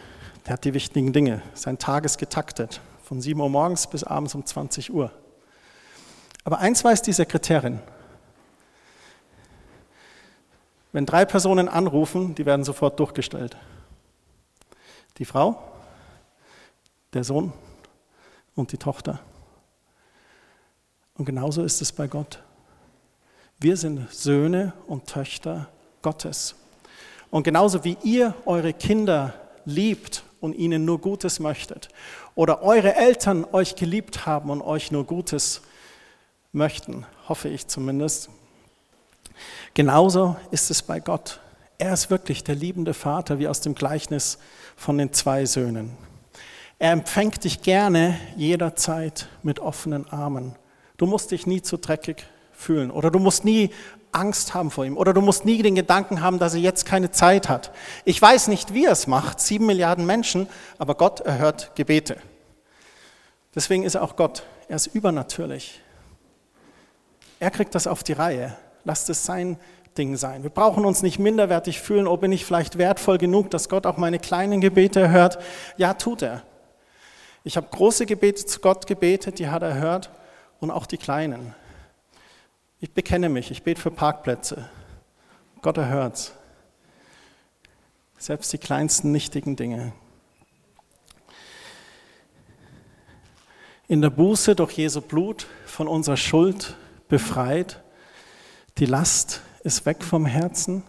[0.46, 1.42] Der hat die wichtigen Dinge.
[1.55, 5.12] Sein Tag ist getaktet, von 7 Uhr morgens bis abends um 20 Uhr.
[6.44, 7.81] Aber eins weiß die Sekretärin.
[10.92, 13.57] Wenn drei Personen anrufen, die werden sofort durchgestellt.
[15.18, 15.62] Die Frau,
[17.12, 17.53] der Sohn
[18.55, 19.20] und die Tochter.
[21.14, 22.42] Und genauso ist es bei Gott.
[23.59, 25.68] Wir sind Söhne und Töchter
[26.03, 26.57] Gottes.
[27.33, 29.33] Und genauso wie ihr eure Kinder
[29.64, 31.88] liebt und ihnen nur Gutes möchtet,
[32.35, 35.62] oder eure Eltern euch geliebt haben und euch nur Gutes
[36.53, 38.29] möchten, hoffe ich zumindest,
[39.73, 41.40] genauso ist es bei Gott.
[41.79, 44.37] Er ist wirklich der liebende Vater, wie aus dem Gleichnis
[44.77, 45.97] von den zwei Söhnen.
[46.79, 50.55] Er empfängt dich gerne jederzeit mit offenen Armen.
[50.99, 53.71] Du musst dich nie zu dreckig fühlen oder du musst nie
[54.12, 57.11] Angst haben vor ihm oder du musst nie den Gedanken haben, dass er jetzt keine
[57.11, 57.72] Zeit hat.
[58.05, 60.48] Ich weiß nicht, wie er es macht, sieben Milliarden Menschen,
[60.79, 62.16] aber Gott erhört Gebete.
[63.55, 64.44] Deswegen ist er auch Gott.
[64.68, 65.81] Er ist übernatürlich.
[67.40, 68.57] Er kriegt das auf die Reihe.
[68.85, 69.59] Lasst es sein
[69.96, 70.42] Ding sein.
[70.42, 73.96] Wir brauchen uns nicht minderwertig fühlen, oh, bin ich vielleicht wertvoll genug, dass Gott auch
[73.96, 75.38] meine kleinen Gebete erhört.
[75.77, 76.42] Ja, tut er.
[77.44, 80.11] Ich habe große Gebete zu Gott gebetet, die hat er erhört
[80.61, 81.55] und auch die kleinen.
[82.83, 84.68] Ich bekenne mich, ich bete für Parkplätze.
[85.61, 86.33] Gott erhört's.
[88.18, 89.92] Selbst die kleinsten nichtigen Dinge.
[93.87, 97.81] In der Buße durch Jesu Blut von unserer Schuld befreit.
[98.79, 100.83] Die Last ist weg vom Herzen.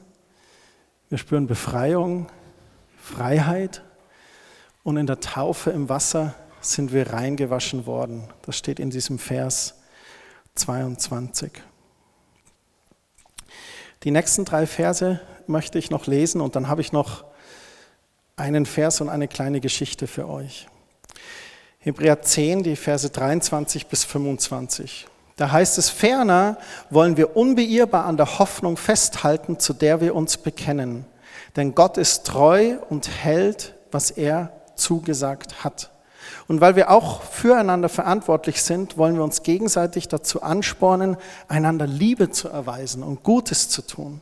[1.10, 2.26] Wir spüren Befreiung,
[2.98, 3.84] Freiheit.
[4.82, 8.34] Und in der Taufe im Wasser sind wir reingewaschen worden.
[8.42, 9.76] Das steht in diesem Vers
[10.56, 11.62] 22.
[14.04, 17.24] Die nächsten drei Verse möchte ich noch lesen und dann habe ich noch
[18.36, 20.68] einen Vers und eine kleine Geschichte für euch.
[21.80, 25.08] Hebräer 10, die Verse 23 bis 25.
[25.38, 26.58] Da heißt es, ferner
[26.90, 31.06] wollen wir unbeirrbar an der Hoffnung festhalten, zu der wir uns bekennen.
[31.56, 35.93] Denn Gott ist treu und hält, was er zugesagt hat.
[36.48, 42.32] Und weil wir auch füreinander verantwortlich sind, wollen wir uns gegenseitig dazu anspornen, einander Liebe
[42.32, 44.22] zu erweisen und Gutes zu tun.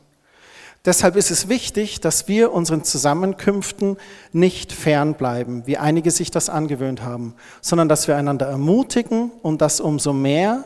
[0.83, 3.97] Deshalb ist es wichtig, dass wir unseren Zusammenkünften
[4.33, 9.79] nicht fernbleiben, wie einige sich das angewöhnt haben, sondern dass wir einander ermutigen und das
[9.79, 10.65] umso mehr,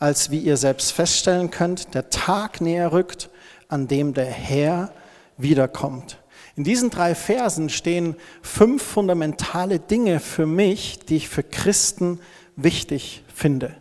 [0.00, 3.30] als wie ihr selbst feststellen könnt, der Tag näher rückt,
[3.68, 4.90] an dem der Herr
[5.36, 6.18] wiederkommt.
[6.56, 12.20] In diesen drei Versen stehen fünf fundamentale Dinge für mich, die ich für Christen
[12.56, 13.74] wichtig finde.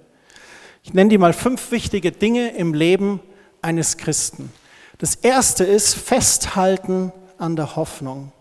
[0.83, 3.21] Ich nenne die mal fünf wichtige Dinge im Leben
[3.61, 4.51] eines Christen.
[4.97, 8.31] Das erste ist Festhalten an der Hoffnung.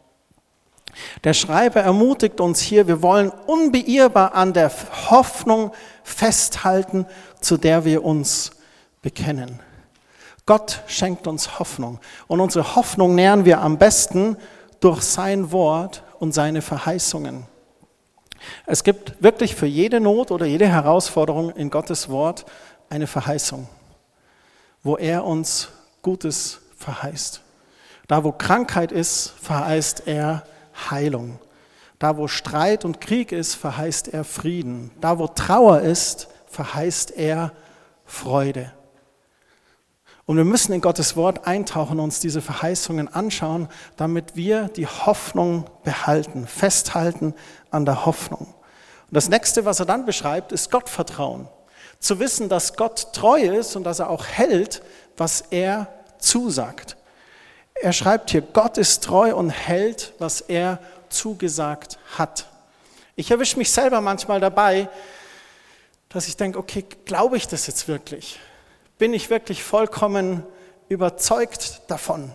[1.25, 4.71] Der Schreiber ermutigt uns hier, wir wollen unbeirrbar an der
[5.11, 7.07] Hoffnung festhalten,
[7.41, 8.51] zu der wir uns
[9.01, 9.61] bekennen.
[10.53, 14.37] Gott schenkt uns Hoffnung und unsere Hoffnung nähern wir am besten
[14.81, 17.47] durch sein Wort und seine Verheißungen.
[18.67, 22.45] Es gibt wirklich für jede Not oder jede Herausforderung in Gottes Wort
[22.91, 23.67] eine Verheißung,
[24.83, 25.71] wo er uns
[26.03, 27.41] Gutes verheißt.
[28.07, 30.45] Da, wo Krankheit ist, verheißt er
[30.91, 31.39] Heilung.
[31.99, 34.91] Da, wo Streit und Krieg ist, verheißt er Frieden.
[35.01, 37.53] Da, wo Trauer ist, verheißt er
[38.05, 38.71] Freude.
[40.25, 44.87] Und wir müssen in Gottes Wort eintauchen und uns diese Verheißungen anschauen, damit wir die
[44.87, 47.35] Hoffnung behalten, festhalten
[47.71, 48.41] an der Hoffnung.
[48.47, 51.49] Und das nächste, was er dann beschreibt, ist Gottvertrauen.
[51.99, 54.83] Zu wissen, dass Gott treu ist und dass er auch hält,
[55.17, 56.97] was er zusagt.
[57.75, 62.47] Er schreibt hier, Gott ist treu und hält, was er zugesagt hat.
[63.17, 64.89] Ich erwische mich selber manchmal dabei,
[66.09, 68.39] dass ich denke, okay, glaube ich das jetzt wirklich?
[68.99, 70.45] Bin ich wirklich vollkommen
[70.89, 72.31] überzeugt davon?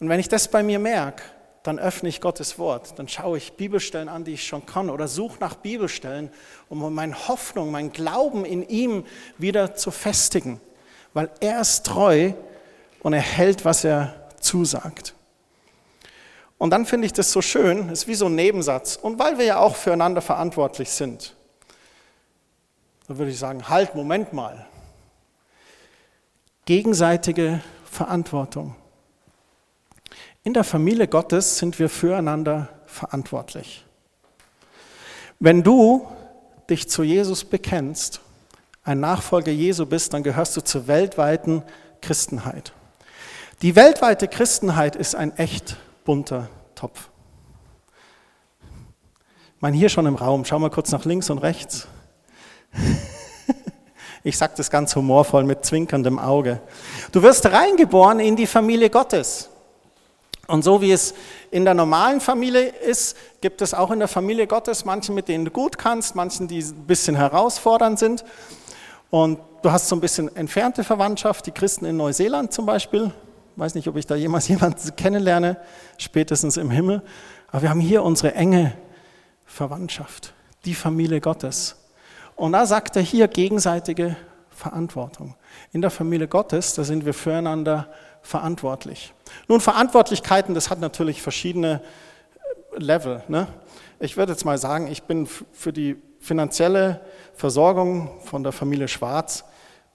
[0.00, 1.22] Und wenn ich das bei mir merke,
[1.62, 5.08] dann öffne ich Gottes Wort, dann schaue ich Bibelstellen an, die ich schon kann, oder
[5.08, 6.30] suche nach Bibelstellen,
[6.68, 9.06] um meine Hoffnung, mein Glauben in ihm
[9.38, 10.60] wieder zu festigen,
[11.14, 12.34] weil er ist treu
[13.02, 15.14] und er hält, was er zusagt.
[16.58, 18.96] Und dann finde ich das so schön, ist wie so ein Nebensatz.
[18.96, 21.34] Und weil wir ja auch füreinander verantwortlich sind,
[23.08, 24.66] da würde ich sagen, halt, Moment mal.
[26.66, 28.74] Gegenseitige Verantwortung.
[30.44, 33.84] In der Familie Gottes sind wir füreinander verantwortlich.
[35.38, 36.06] Wenn du
[36.70, 38.20] dich zu Jesus bekennst,
[38.82, 41.62] ein Nachfolger Jesu bist, dann gehörst du zur weltweiten
[42.00, 42.72] Christenheit.
[43.60, 47.08] Die weltweite Christenheit ist ein echt bunter Topf.
[49.56, 51.88] Ich meine, hier schon im Raum, schau mal kurz nach links und rechts.
[54.26, 56.60] Ich sage das ganz humorvoll mit zwinkerndem Auge.
[57.12, 59.50] Du wirst reingeboren in die Familie Gottes.
[60.46, 61.14] Und so wie es
[61.50, 65.44] in der normalen Familie ist, gibt es auch in der Familie Gottes manche, mit denen
[65.44, 68.24] du gut kannst, manchen, die ein bisschen herausfordernd sind.
[69.10, 73.12] Und du hast so ein bisschen entfernte Verwandtschaft, die Christen in Neuseeland zum Beispiel.
[73.52, 75.58] Ich weiß nicht, ob ich da jemals jemanden kennenlerne,
[75.98, 77.02] spätestens im Himmel.
[77.48, 78.72] Aber wir haben hier unsere enge
[79.44, 80.32] Verwandtschaft,
[80.64, 81.76] die Familie Gottes.
[82.36, 84.16] Und da sagt er hier gegenseitige
[84.50, 85.34] Verantwortung.
[85.72, 87.88] In der Familie Gottes, da sind wir füreinander
[88.22, 89.12] verantwortlich.
[89.48, 91.82] Nun, Verantwortlichkeiten, das hat natürlich verschiedene
[92.72, 93.22] äh, Level.
[93.28, 93.46] Ne?
[94.00, 97.00] Ich würde jetzt mal sagen, ich bin für die finanzielle
[97.34, 99.44] Versorgung von der Familie Schwarz,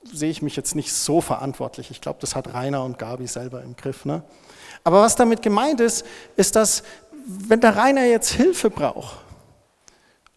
[0.04, 1.92] sehe ich mich jetzt nicht so verantwortlich.
[1.92, 4.06] Ich glaube, das hat Rainer und Gabi selber im Griff.
[4.06, 4.24] Ne?
[4.84, 6.84] Aber was damit gemeint ist, ist, dass
[7.26, 9.18] wenn der Rainer jetzt Hilfe braucht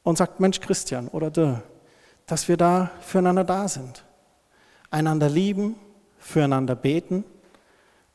[0.03, 1.63] und sagt, Mensch Christian oder du,
[2.33, 4.07] dass wir da füreinander da sind.
[4.91, 5.77] Einander lieben,
[6.19, 7.25] füreinander beten,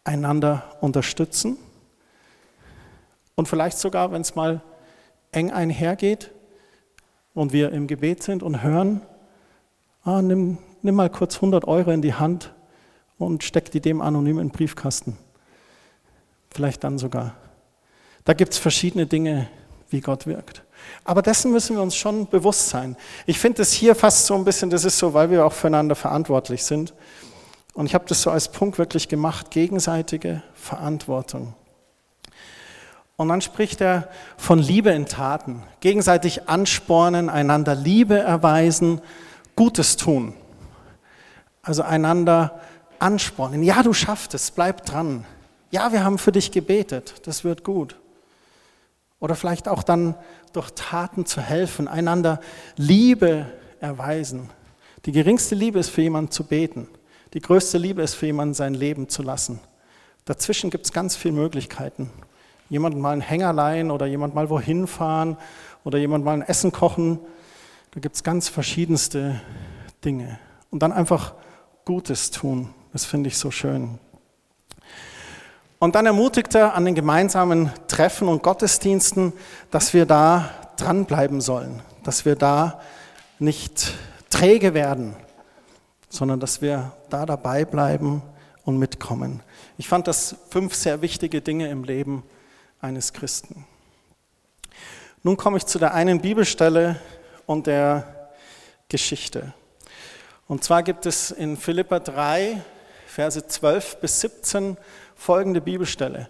[0.03, 1.55] einander unterstützen
[3.35, 4.63] und vielleicht sogar, wenn es mal
[5.31, 6.31] eng einhergeht
[7.35, 9.01] und wir im Gebet sind und hören,
[10.01, 12.55] ah, nimm, nimm mal kurz 100 Euro in die Hand
[13.19, 15.15] und steck die dem anonym in den Briefkasten.
[16.49, 17.35] Vielleicht dann sogar.
[18.25, 19.47] Da gibt es verschiedene Dinge,
[19.91, 20.63] wie Gott wirkt.
[21.03, 22.95] Aber dessen müssen wir uns schon bewusst sein.
[23.25, 25.95] Ich finde es hier fast so ein bisschen, das ist so, weil wir auch füreinander
[25.95, 26.93] verantwortlich sind.
[27.73, 31.53] Und ich habe das so als Punkt wirklich gemacht, gegenseitige Verantwortung.
[33.17, 39.01] Und dann spricht er von Liebe in Taten, gegenseitig anspornen, einander Liebe erweisen,
[39.55, 40.33] Gutes tun.
[41.63, 42.59] Also einander
[42.99, 43.63] anspornen.
[43.63, 45.25] Ja, du schaffst es, bleib dran.
[45.71, 47.97] Ja, wir haben für dich gebetet, das wird gut.
[49.19, 50.15] Oder vielleicht auch dann
[50.53, 52.39] durch Taten zu helfen, einander
[52.75, 53.45] Liebe
[53.79, 54.49] erweisen.
[55.05, 56.87] Die geringste Liebe ist für jemanden zu beten.
[57.33, 59.59] Die größte Liebe ist für jemanden sein Leben zu lassen.
[60.25, 62.09] Dazwischen gibt es ganz viele Möglichkeiten.
[62.69, 65.37] Jemand mal ein Hängerlein oder jemand mal wohin fahren
[65.83, 67.19] oder jemand mal ein Essen kochen.
[67.91, 69.39] Da gibt es ganz verschiedenste
[70.03, 70.39] Dinge.
[70.69, 71.33] Und dann einfach
[71.85, 72.73] Gutes tun.
[72.91, 73.99] Das finde ich so schön.
[75.79, 79.33] Und dann ermutigt er an den gemeinsamen Treffen und Gottesdiensten,
[79.69, 82.81] dass wir da dranbleiben sollen, dass wir da
[83.37, 83.93] nicht
[84.31, 85.15] träge werden,
[86.09, 88.23] sondern dass wir da dabei bleiben
[88.65, 89.43] und mitkommen.
[89.77, 92.23] Ich fand das fünf sehr wichtige Dinge im Leben
[92.81, 93.65] eines Christen.
[95.21, 96.99] Nun komme ich zu der einen Bibelstelle
[97.45, 98.29] und der
[98.89, 99.53] Geschichte.
[100.47, 102.61] Und zwar gibt es in Philippa 3,
[103.05, 104.77] Verse 12 bis 17
[105.17, 106.29] folgende Bibelstelle.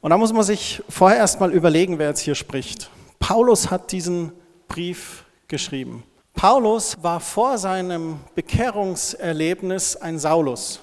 [0.00, 2.90] Und da muss man sich vorher erstmal überlegen, wer jetzt hier spricht.
[3.18, 4.32] Paulus hat diesen
[4.68, 6.04] Brief geschrieben.
[6.34, 10.80] Paulus war vor seinem Bekehrungserlebnis ein Saulus.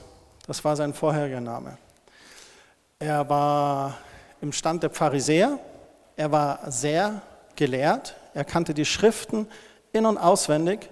[0.47, 1.77] Das war sein vorheriger Name.
[2.99, 3.97] Er war
[4.41, 5.59] im Stand der Pharisäer,
[6.15, 7.21] er war sehr
[7.55, 9.47] gelehrt, er kannte die Schriften
[9.91, 10.89] in und auswendig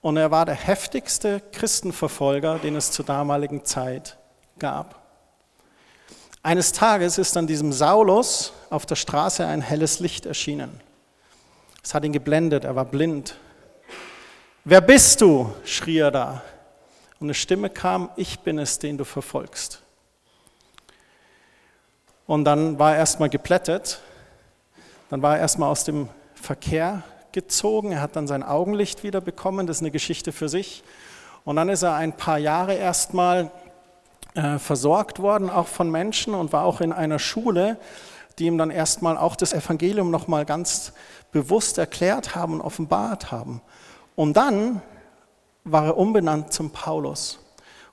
[0.00, 4.18] und er war der heftigste Christenverfolger, den es zur damaligen Zeit
[4.58, 5.01] gab.
[6.44, 10.80] Eines Tages ist an diesem Saulus auf der Straße ein helles Licht erschienen.
[11.84, 13.36] Es hat ihn geblendet, er war blind.
[14.64, 15.52] Wer bist du?
[15.64, 16.42] schrie er da.
[17.20, 19.82] Und eine Stimme kam, ich bin es, den du verfolgst.
[22.26, 24.00] Und dann war er erstmal geplättet,
[25.10, 29.68] dann war er erstmal aus dem Verkehr gezogen, er hat dann sein Augenlicht wieder bekommen,
[29.68, 30.82] das ist eine Geschichte für sich.
[31.44, 33.52] Und dann ist er ein paar Jahre erstmal
[34.34, 37.78] äh, versorgt worden, auch von Menschen und war auch in einer Schule,
[38.38, 40.92] die ihm dann erstmal auch das Evangelium nochmal ganz
[41.32, 43.60] bewusst erklärt haben und offenbart haben.
[44.14, 44.82] Und dann
[45.64, 47.38] war er umbenannt zum Paulus.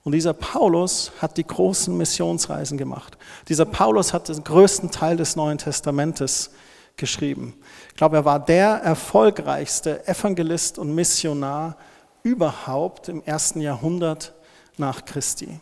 [0.03, 3.17] Und dieser Paulus hat die großen Missionsreisen gemacht.
[3.47, 6.51] Dieser Paulus hat den größten Teil des Neuen Testamentes
[6.95, 7.55] geschrieben.
[7.89, 11.75] Ich glaube, er war der erfolgreichste Evangelist und Missionar
[12.23, 14.33] überhaupt im ersten Jahrhundert
[14.77, 15.59] nach Christi.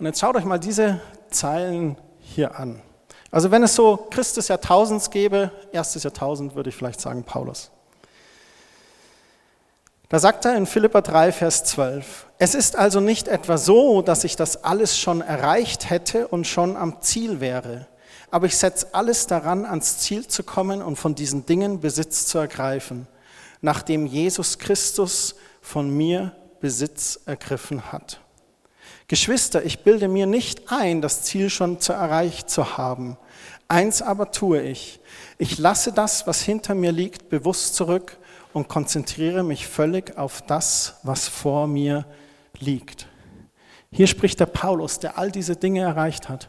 [0.00, 2.80] Und jetzt schaut euch mal diese Zeilen hier an.
[3.30, 7.70] Also wenn es so Christus Jahrtausends gäbe, erstes Jahrtausend würde ich vielleicht sagen Paulus.
[10.08, 14.24] Da sagt er in Philippa 3, Vers 12, es ist also nicht etwa so, dass
[14.24, 17.86] ich das alles schon erreicht hätte und schon am Ziel wäre,
[18.30, 22.38] aber ich setze alles daran, ans Ziel zu kommen und von diesen Dingen Besitz zu
[22.38, 23.06] ergreifen,
[23.60, 28.18] nachdem Jesus Christus von mir Besitz ergriffen hat.
[29.10, 33.16] Geschwister, ich bilde mir nicht ein, das Ziel schon zu erreicht zu haben.
[33.66, 35.00] Eins aber tue ich.
[35.36, 38.18] Ich lasse das, was hinter mir liegt, bewusst zurück
[38.52, 42.06] und konzentriere mich völlig auf das, was vor mir
[42.60, 43.08] liegt.
[43.90, 46.48] Hier spricht der Paulus, der all diese Dinge erreicht hat.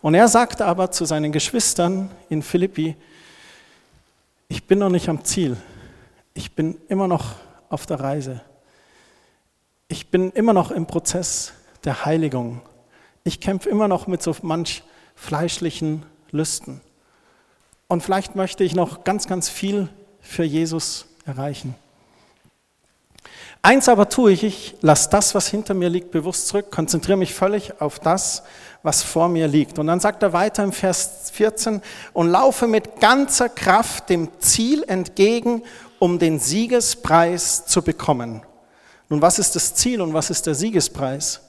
[0.00, 2.96] Und er sagte aber zu seinen Geschwistern in Philippi,
[4.48, 5.56] ich bin noch nicht am Ziel.
[6.34, 7.26] Ich bin immer noch
[7.68, 8.40] auf der Reise.
[9.86, 11.52] Ich bin immer noch im Prozess
[11.84, 12.60] der Heiligung.
[13.24, 14.82] Ich kämpfe immer noch mit so manch
[15.14, 16.80] fleischlichen Lüsten.
[17.88, 19.88] Und vielleicht möchte ich noch ganz, ganz viel
[20.20, 21.74] für Jesus erreichen.
[23.64, 27.32] Eins aber tue ich, ich lasse das, was hinter mir liegt, bewusst zurück, konzentriere mich
[27.32, 28.42] völlig auf das,
[28.82, 29.78] was vor mir liegt.
[29.78, 31.80] Und dann sagt er weiter im Vers 14,
[32.12, 35.62] und laufe mit ganzer Kraft dem Ziel entgegen,
[36.00, 38.42] um den Siegespreis zu bekommen.
[39.08, 41.40] Nun, was ist das Ziel und was ist der Siegespreis?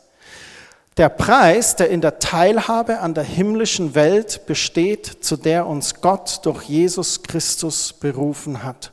[0.97, 6.41] Der Preis, der in der Teilhabe an der himmlischen Welt besteht, zu der uns Gott
[6.43, 8.91] durch Jesus Christus berufen hat.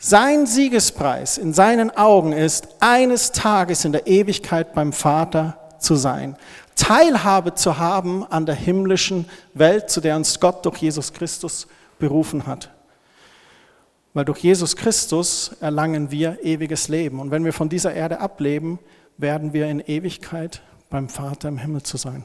[0.00, 6.36] Sein Siegespreis in seinen Augen ist, eines Tages in der Ewigkeit beim Vater zu sein,
[6.76, 11.66] Teilhabe zu haben an der himmlischen Welt, zu der uns Gott durch Jesus Christus
[11.98, 12.70] berufen hat.
[14.14, 17.20] Weil durch Jesus Christus erlangen wir ewiges Leben.
[17.20, 18.78] Und wenn wir von dieser Erde ableben,
[19.16, 22.24] werden wir in Ewigkeit beim Vater im Himmel zu sein.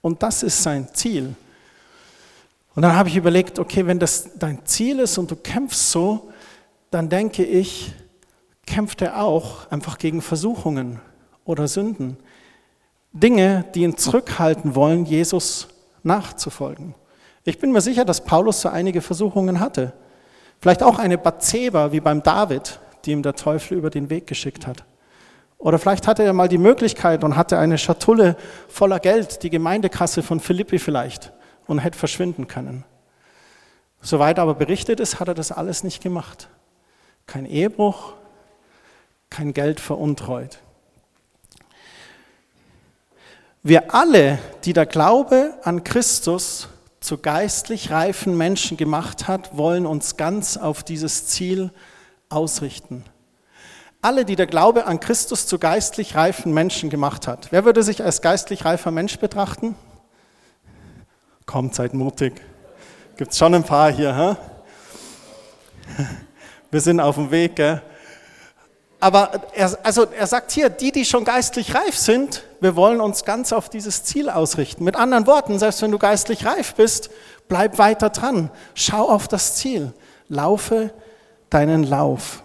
[0.00, 1.34] Und das ist sein Ziel.
[2.74, 6.30] Und dann habe ich überlegt, okay, wenn das dein Ziel ist und du kämpfst so,
[6.90, 7.92] dann denke ich,
[8.66, 11.00] kämpft er auch einfach gegen Versuchungen
[11.44, 12.16] oder Sünden.
[13.12, 15.68] Dinge, die ihn zurückhalten wollen, Jesus
[16.02, 16.94] nachzufolgen.
[17.44, 19.92] Ich bin mir sicher, dass Paulus so einige Versuchungen hatte.
[20.60, 24.66] Vielleicht auch eine Bathseba wie beim David, die ihm der Teufel über den Weg geschickt
[24.66, 24.84] hat.
[25.62, 28.36] Oder vielleicht hatte er mal die Möglichkeit und hatte eine Schatulle
[28.68, 31.32] voller Geld, die Gemeindekasse von Philippi vielleicht,
[31.66, 32.84] und hätte verschwinden können.
[34.00, 36.48] Soweit aber berichtet ist, hat er das alles nicht gemacht
[37.26, 38.14] kein Ehebruch,
[39.30, 40.58] kein Geld veruntreut.
[43.62, 46.68] Wir alle, die der Glaube an Christus
[47.00, 51.70] zu geistlich reifen Menschen gemacht hat, wollen uns ganz auf dieses Ziel
[52.28, 53.04] ausrichten.
[54.04, 57.46] Alle, die der Glaube an Christus zu geistlich reifen Menschen gemacht hat.
[57.52, 59.76] Wer würde sich als geistlich reifer Mensch betrachten?
[61.46, 62.42] Kommt, seid mutig.
[63.16, 64.36] Gibt es schon ein paar hier, hä?
[66.72, 67.54] Wir sind auf dem Weg.
[67.54, 67.80] Gell?
[68.98, 73.24] Aber er, also er sagt hier, die, die schon geistlich reif sind, wir wollen uns
[73.24, 74.82] ganz auf dieses Ziel ausrichten.
[74.82, 77.08] Mit anderen Worten, selbst wenn du geistlich reif bist,
[77.46, 78.50] bleib weiter dran.
[78.74, 79.92] Schau auf das Ziel.
[80.28, 80.92] Laufe
[81.50, 82.41] deinen Lauf.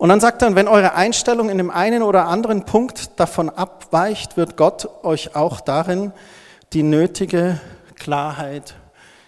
[0.00, 4.38] Und dann sagt er, wenn eure Einstellung in dem einen oder anderen Punkt davon abweicht,
[4.38, 6.12] wird Gott euch auch darin
[6.72, 7.60] die nötige
[7.96, 8.76] Klarheit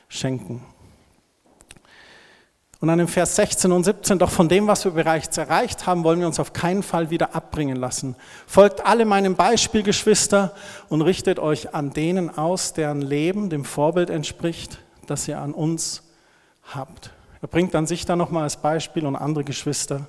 [0.08, 0.64] schenken.
[2.80, 6.04] Und dann im Vers 16 und 17, doch von dem, was wir bereits erreicht haben,
[6.04, 8.16] wollen wir uns auf keinen Fall wieder abbringen lassen.
[8.46, 10.54] Folgt alle meinem Beispiel, Geschwister,
[10.88, 16.02] und richtet euch an denen aus, deren Leben dem Vorbild entspricht, das ihr an uns
[16.74, 17.10] habt.
[17.42, 20.06] Er bringt dann sich da nochmal als Beispiel und andere Geschwister.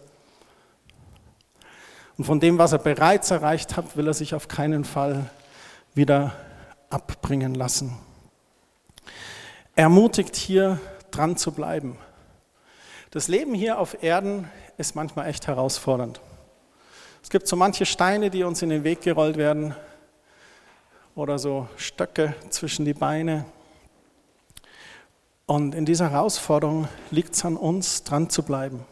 [2.18, 5.30] Und von dem, was er bereits erreicht hat, will er sich auf keinen Fall
[5.96, 6.34] wieder
[6.90, 7.98] abbringen lassen.
[9.76, 11.98] Er ermutigt hier dran zu bleiben.
[13.10, 14.48] Das Leben hier auf Erden
[14.78, 16.20] ist manchmal echt herausfordernd.
[17.24, 19.76] Es gibt so manche Steine, die uns in den Weg gerollt werden
[21.16, 23.46] oder so Stöcke zwischen die Beine.
[25.46, 28.86] Und in dieser Herausforderung liegt es an uns, dran zu bleiben.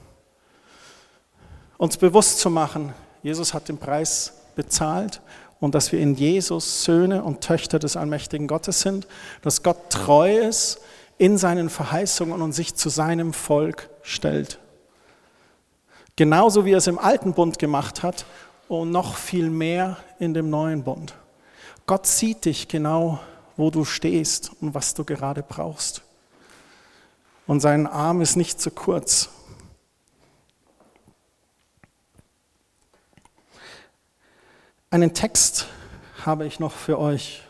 [1.77, 2.93] Uns bewusst zu machen,
[3.23, 5.21] Jesus hat den Preis bezahlt
[5.59, 9.07] und dass wir in Jesus Söhne und Töchter des allmächtigen Gottes sind,
[9.41, 10.81] dass Gott treu ist
[11.17, 14.59] in seinen Verheißungen und sich zu seinem Volk stellt.
[16.15, 18.25] Genauso wie er es im alten Bund gemacht hat
[18.67, 21.13] und noch viel mehr in dem neuen Bund.
[21.85, 23.19] Gott sieht dich genau,
[23.57, 26.01] wo du stehst und was du gerade brauchst.
[27.47, 29.29] Und sein Arm ist nicht zu kurz.
[34.93, 35.67] Einen Text
[36.25, 37.43] habe ich noch für euch.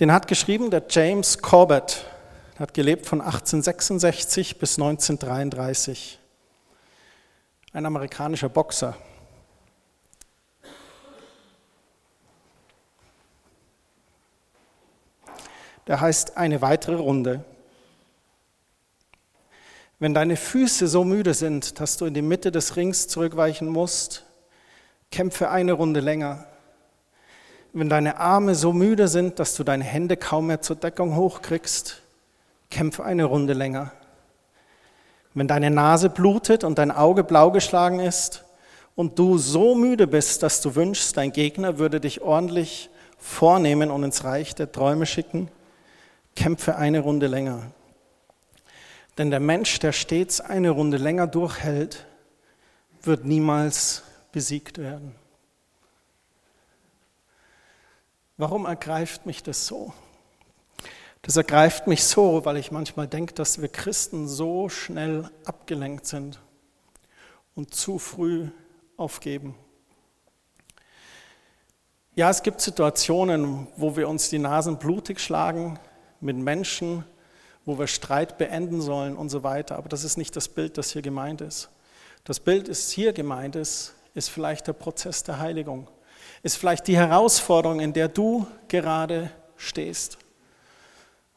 [0.00, 2.04] Den hat geschrieben der James Corbett.
[2.56, 6.18] Er hat gelebt von 1866 bis 1933.
[7.72, 8.96] Ein amerikanischer Boxer.
[15.86, 17.44] Der heißt eine weitere Runde.
[20.04, 24.24] Wenn deine Füße so müde sind, dass du in die Mitte des Rings zurückweichen musst,
[25.10, 26.46] kämpfe eine Runde länger
[27.74, 32.02] wenn deine Arme so müde sind, dass du deine Hände kaum mehr zur Deckung hochkriegst,
[32.70, 33.90] kämpfe eine Runde länger.
[35.34, 38.44] Wenn deine Nase blutet und dein Auge blau geschlagen ist
[38.94, 44.04] und du so müde bist, dass du wünschst, dein Gegner würde dich ordentlich vornehmen und
[44.04, 45.48] ins Reich der Träume schicken,
[46.36, 47.72] kämpfe eine Runde länger.
[49.18, 52.06] Denn der Mensch, der stets eine Runde länger durchhält,
[53.02, 54.02] wird niemals
[54.32, 55.14] besiegt werden.
[58.36, 59.92] Warum ergreift mich das so?
[61.22, 66.40] Das ergreift mich so, weil ich manchmal denke, dass wir Christen so schnell abgelenkt sind
[67.54, 68.48] und zu früh
[68.96, 69.54] aufgeben.
[72.16, 75.78] Ja, es gibt Situationen, wo wir uns die Nasen blutig schlagen
[76.20, 77.04] mit Menschen,
[77.64, 79.76] wo wir Streit beenden sollen und so weiter.
[79.76, 81.70] Aber das ist nicht das Bild, das hier gemeint ist.
[82.24, 85.88] Das Bild, das hier gemeint ist, ist vielleicht der Prozess der Heiligung
[86.44, 90.18] ist vielleicht die Herausforderung, in der du gerade stehst.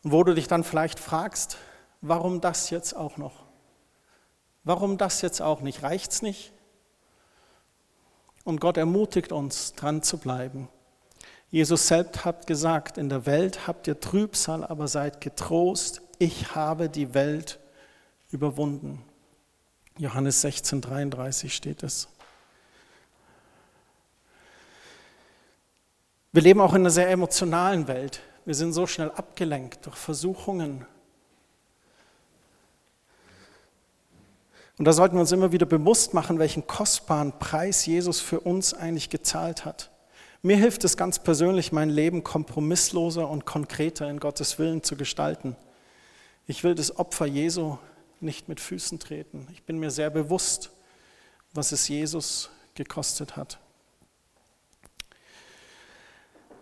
[0.03, 1.57] Und wo du dich dann vielleicht fragst,
[2.01, 3.45] warum das jetzt auch noch?
[4.65, 5.81] Warum das jetzt auch nicht?
[5.81, 6.51] Reicht es nicht?
[8.43, 10.67] Und Gott ermutigt uns, dran zu bleiben.
[11.49, 16.89] Jesus selbst hat gesagt, in der Welt habt ihr Trübsal, aber seid getrost, ich habe
[16.89, 17.59] die Welt
[18.31, 19.03] überwunden.
[19.97, 22.07] Johannes 16, 33 steht es.
[26.31, 28.21] Wir leben auch in einer sehr emotionalen Welt.
[28.45, 30.85] Wir sind so schnell abgelenkt durch Versuchungen.
[34.77, 38.75] Und da sollten wir uns immer wieder bewusst machen, welchen kostbaren Preis Jesus für uns
[38.75, 39.89] eigentlich gezahlt hat.
[40.43, 45.55] Mir hilft es ganz persönlich, mein Leben kompromissloser und konkreter in Gottes Willen zu gestalten.
[46.49, 47.77] Ich will das Opfer Jesu
[48.21, 49.47] nicht mit Füßen treten.
[49.51, 50.71] Ich bin mir sehr bewusst,
[51.53, 53.59] was es Jesus gekostet hat.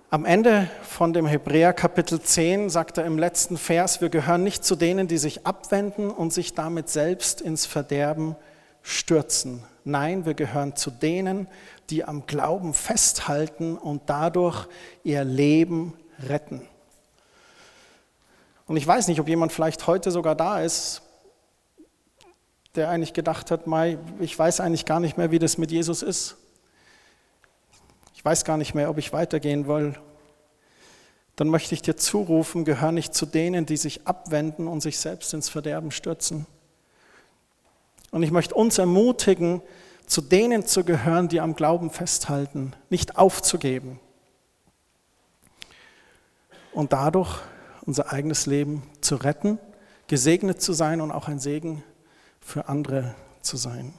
[0.09, 4.63] Am Ende von dem Hebräer Kapitel 10 sagt er im letzten Vers, wir gehören nicht
[4.63, 8.35] zu denen, die sich abwenden und sich damit selbst ins Verderben
[8.81, 9.61] stürzen.
[9.83, 11.47] Nein, wir gehören zu denen,
[11.91, 14.67] die am Glauben festhalten und dadurch
[15.03, 15.93] ihr Leben
[16.27, 16.67] retten.
[18.67, 21.01] Und ich weiß nicht, ob jemand vielleicht heute sogar da ist,
[22.75, 26.01] der eigentlich gedacht hat, Mai, ich weiß eigentlich gar nicht mehr, wie das mit Jesus
[26.01, 26.37] ist
[28.25, 29.93] ich weiß gar nicht mehr, ob ich weitergehen will,
[31.35, 35.31] dann möchte ich dir zurufen, gehör nicht zu denen, die sich abwenden und sich selbst
[35.35, 36.47] ins Verderben stürzen.
[38.09, 39.61] Und ich möchte uns ermutigen,
[40.07, 43.99] zu denen zu gehören, die am Glauben festhalten, nicht aufzugeben.
[46.73, 47.41] Und dadurch
[47.85, 49.59] unser eigenes Leben zu retten,
[50.07, 51.83] gesegnet zu sein und auch ein Segen
[52.39, 53.93] für andere zu sein.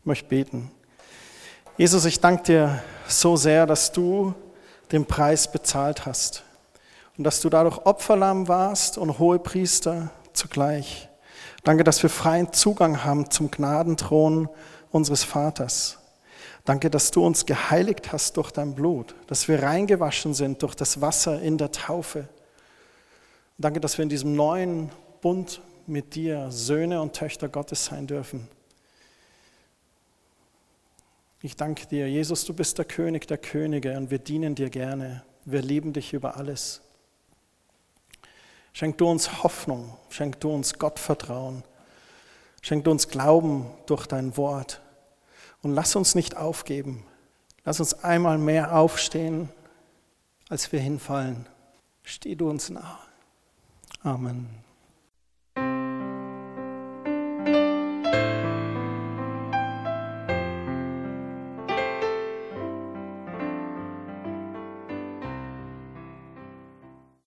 [0.00, 0.70] Ich möchte beten.
[1.76, 4.34] Jesus, ich danke dir so sehr, dass du
[4.92, 6.42] den Preis bezahlt hast
[7.16, 11.08] und dass du dadurch Opferlamm warst und Hohepriester zugleich.
[11.64, 14.48] Danke, dass wir freien Zugang haben zum Gnadenthron
[14.90, 15.99] unseres Vaters.
[16.64, 21.00] Danke, dass du uns geheiligt hast durch dein Blut, dass wir reingewaschen sind durch das
[21.00, 22.28] Wasser in der Taufe.
[23.58, 24.90] Danke, dass wir in diesem neuen
[25.20, 28.48] Bund mit dir Söhne und Töchter Gottes sein dürfen.
[31.42, 35.24] Ich danke dir, Jesus, du bist der König der Könige und wir dienen dir gerne.
[35.46, 36.82] Wir lieben dich über alles.
[38.72, 41.64] Schenk du uns Hoffnung, schenk du uns Gottvertrauen,
[42.60, 44.82] schenk du uns Glauben durch dein Wort
[45.62, 47.04] und lass uns nicht aufgeben.
[47.64, 49.50] Lass uns einmal mehr aufstehen,
[50.48, 51.46] als wir hinfallen.
[52.02, 52.98] Steh du uns nahe.
[54.02, 54.48] Amen.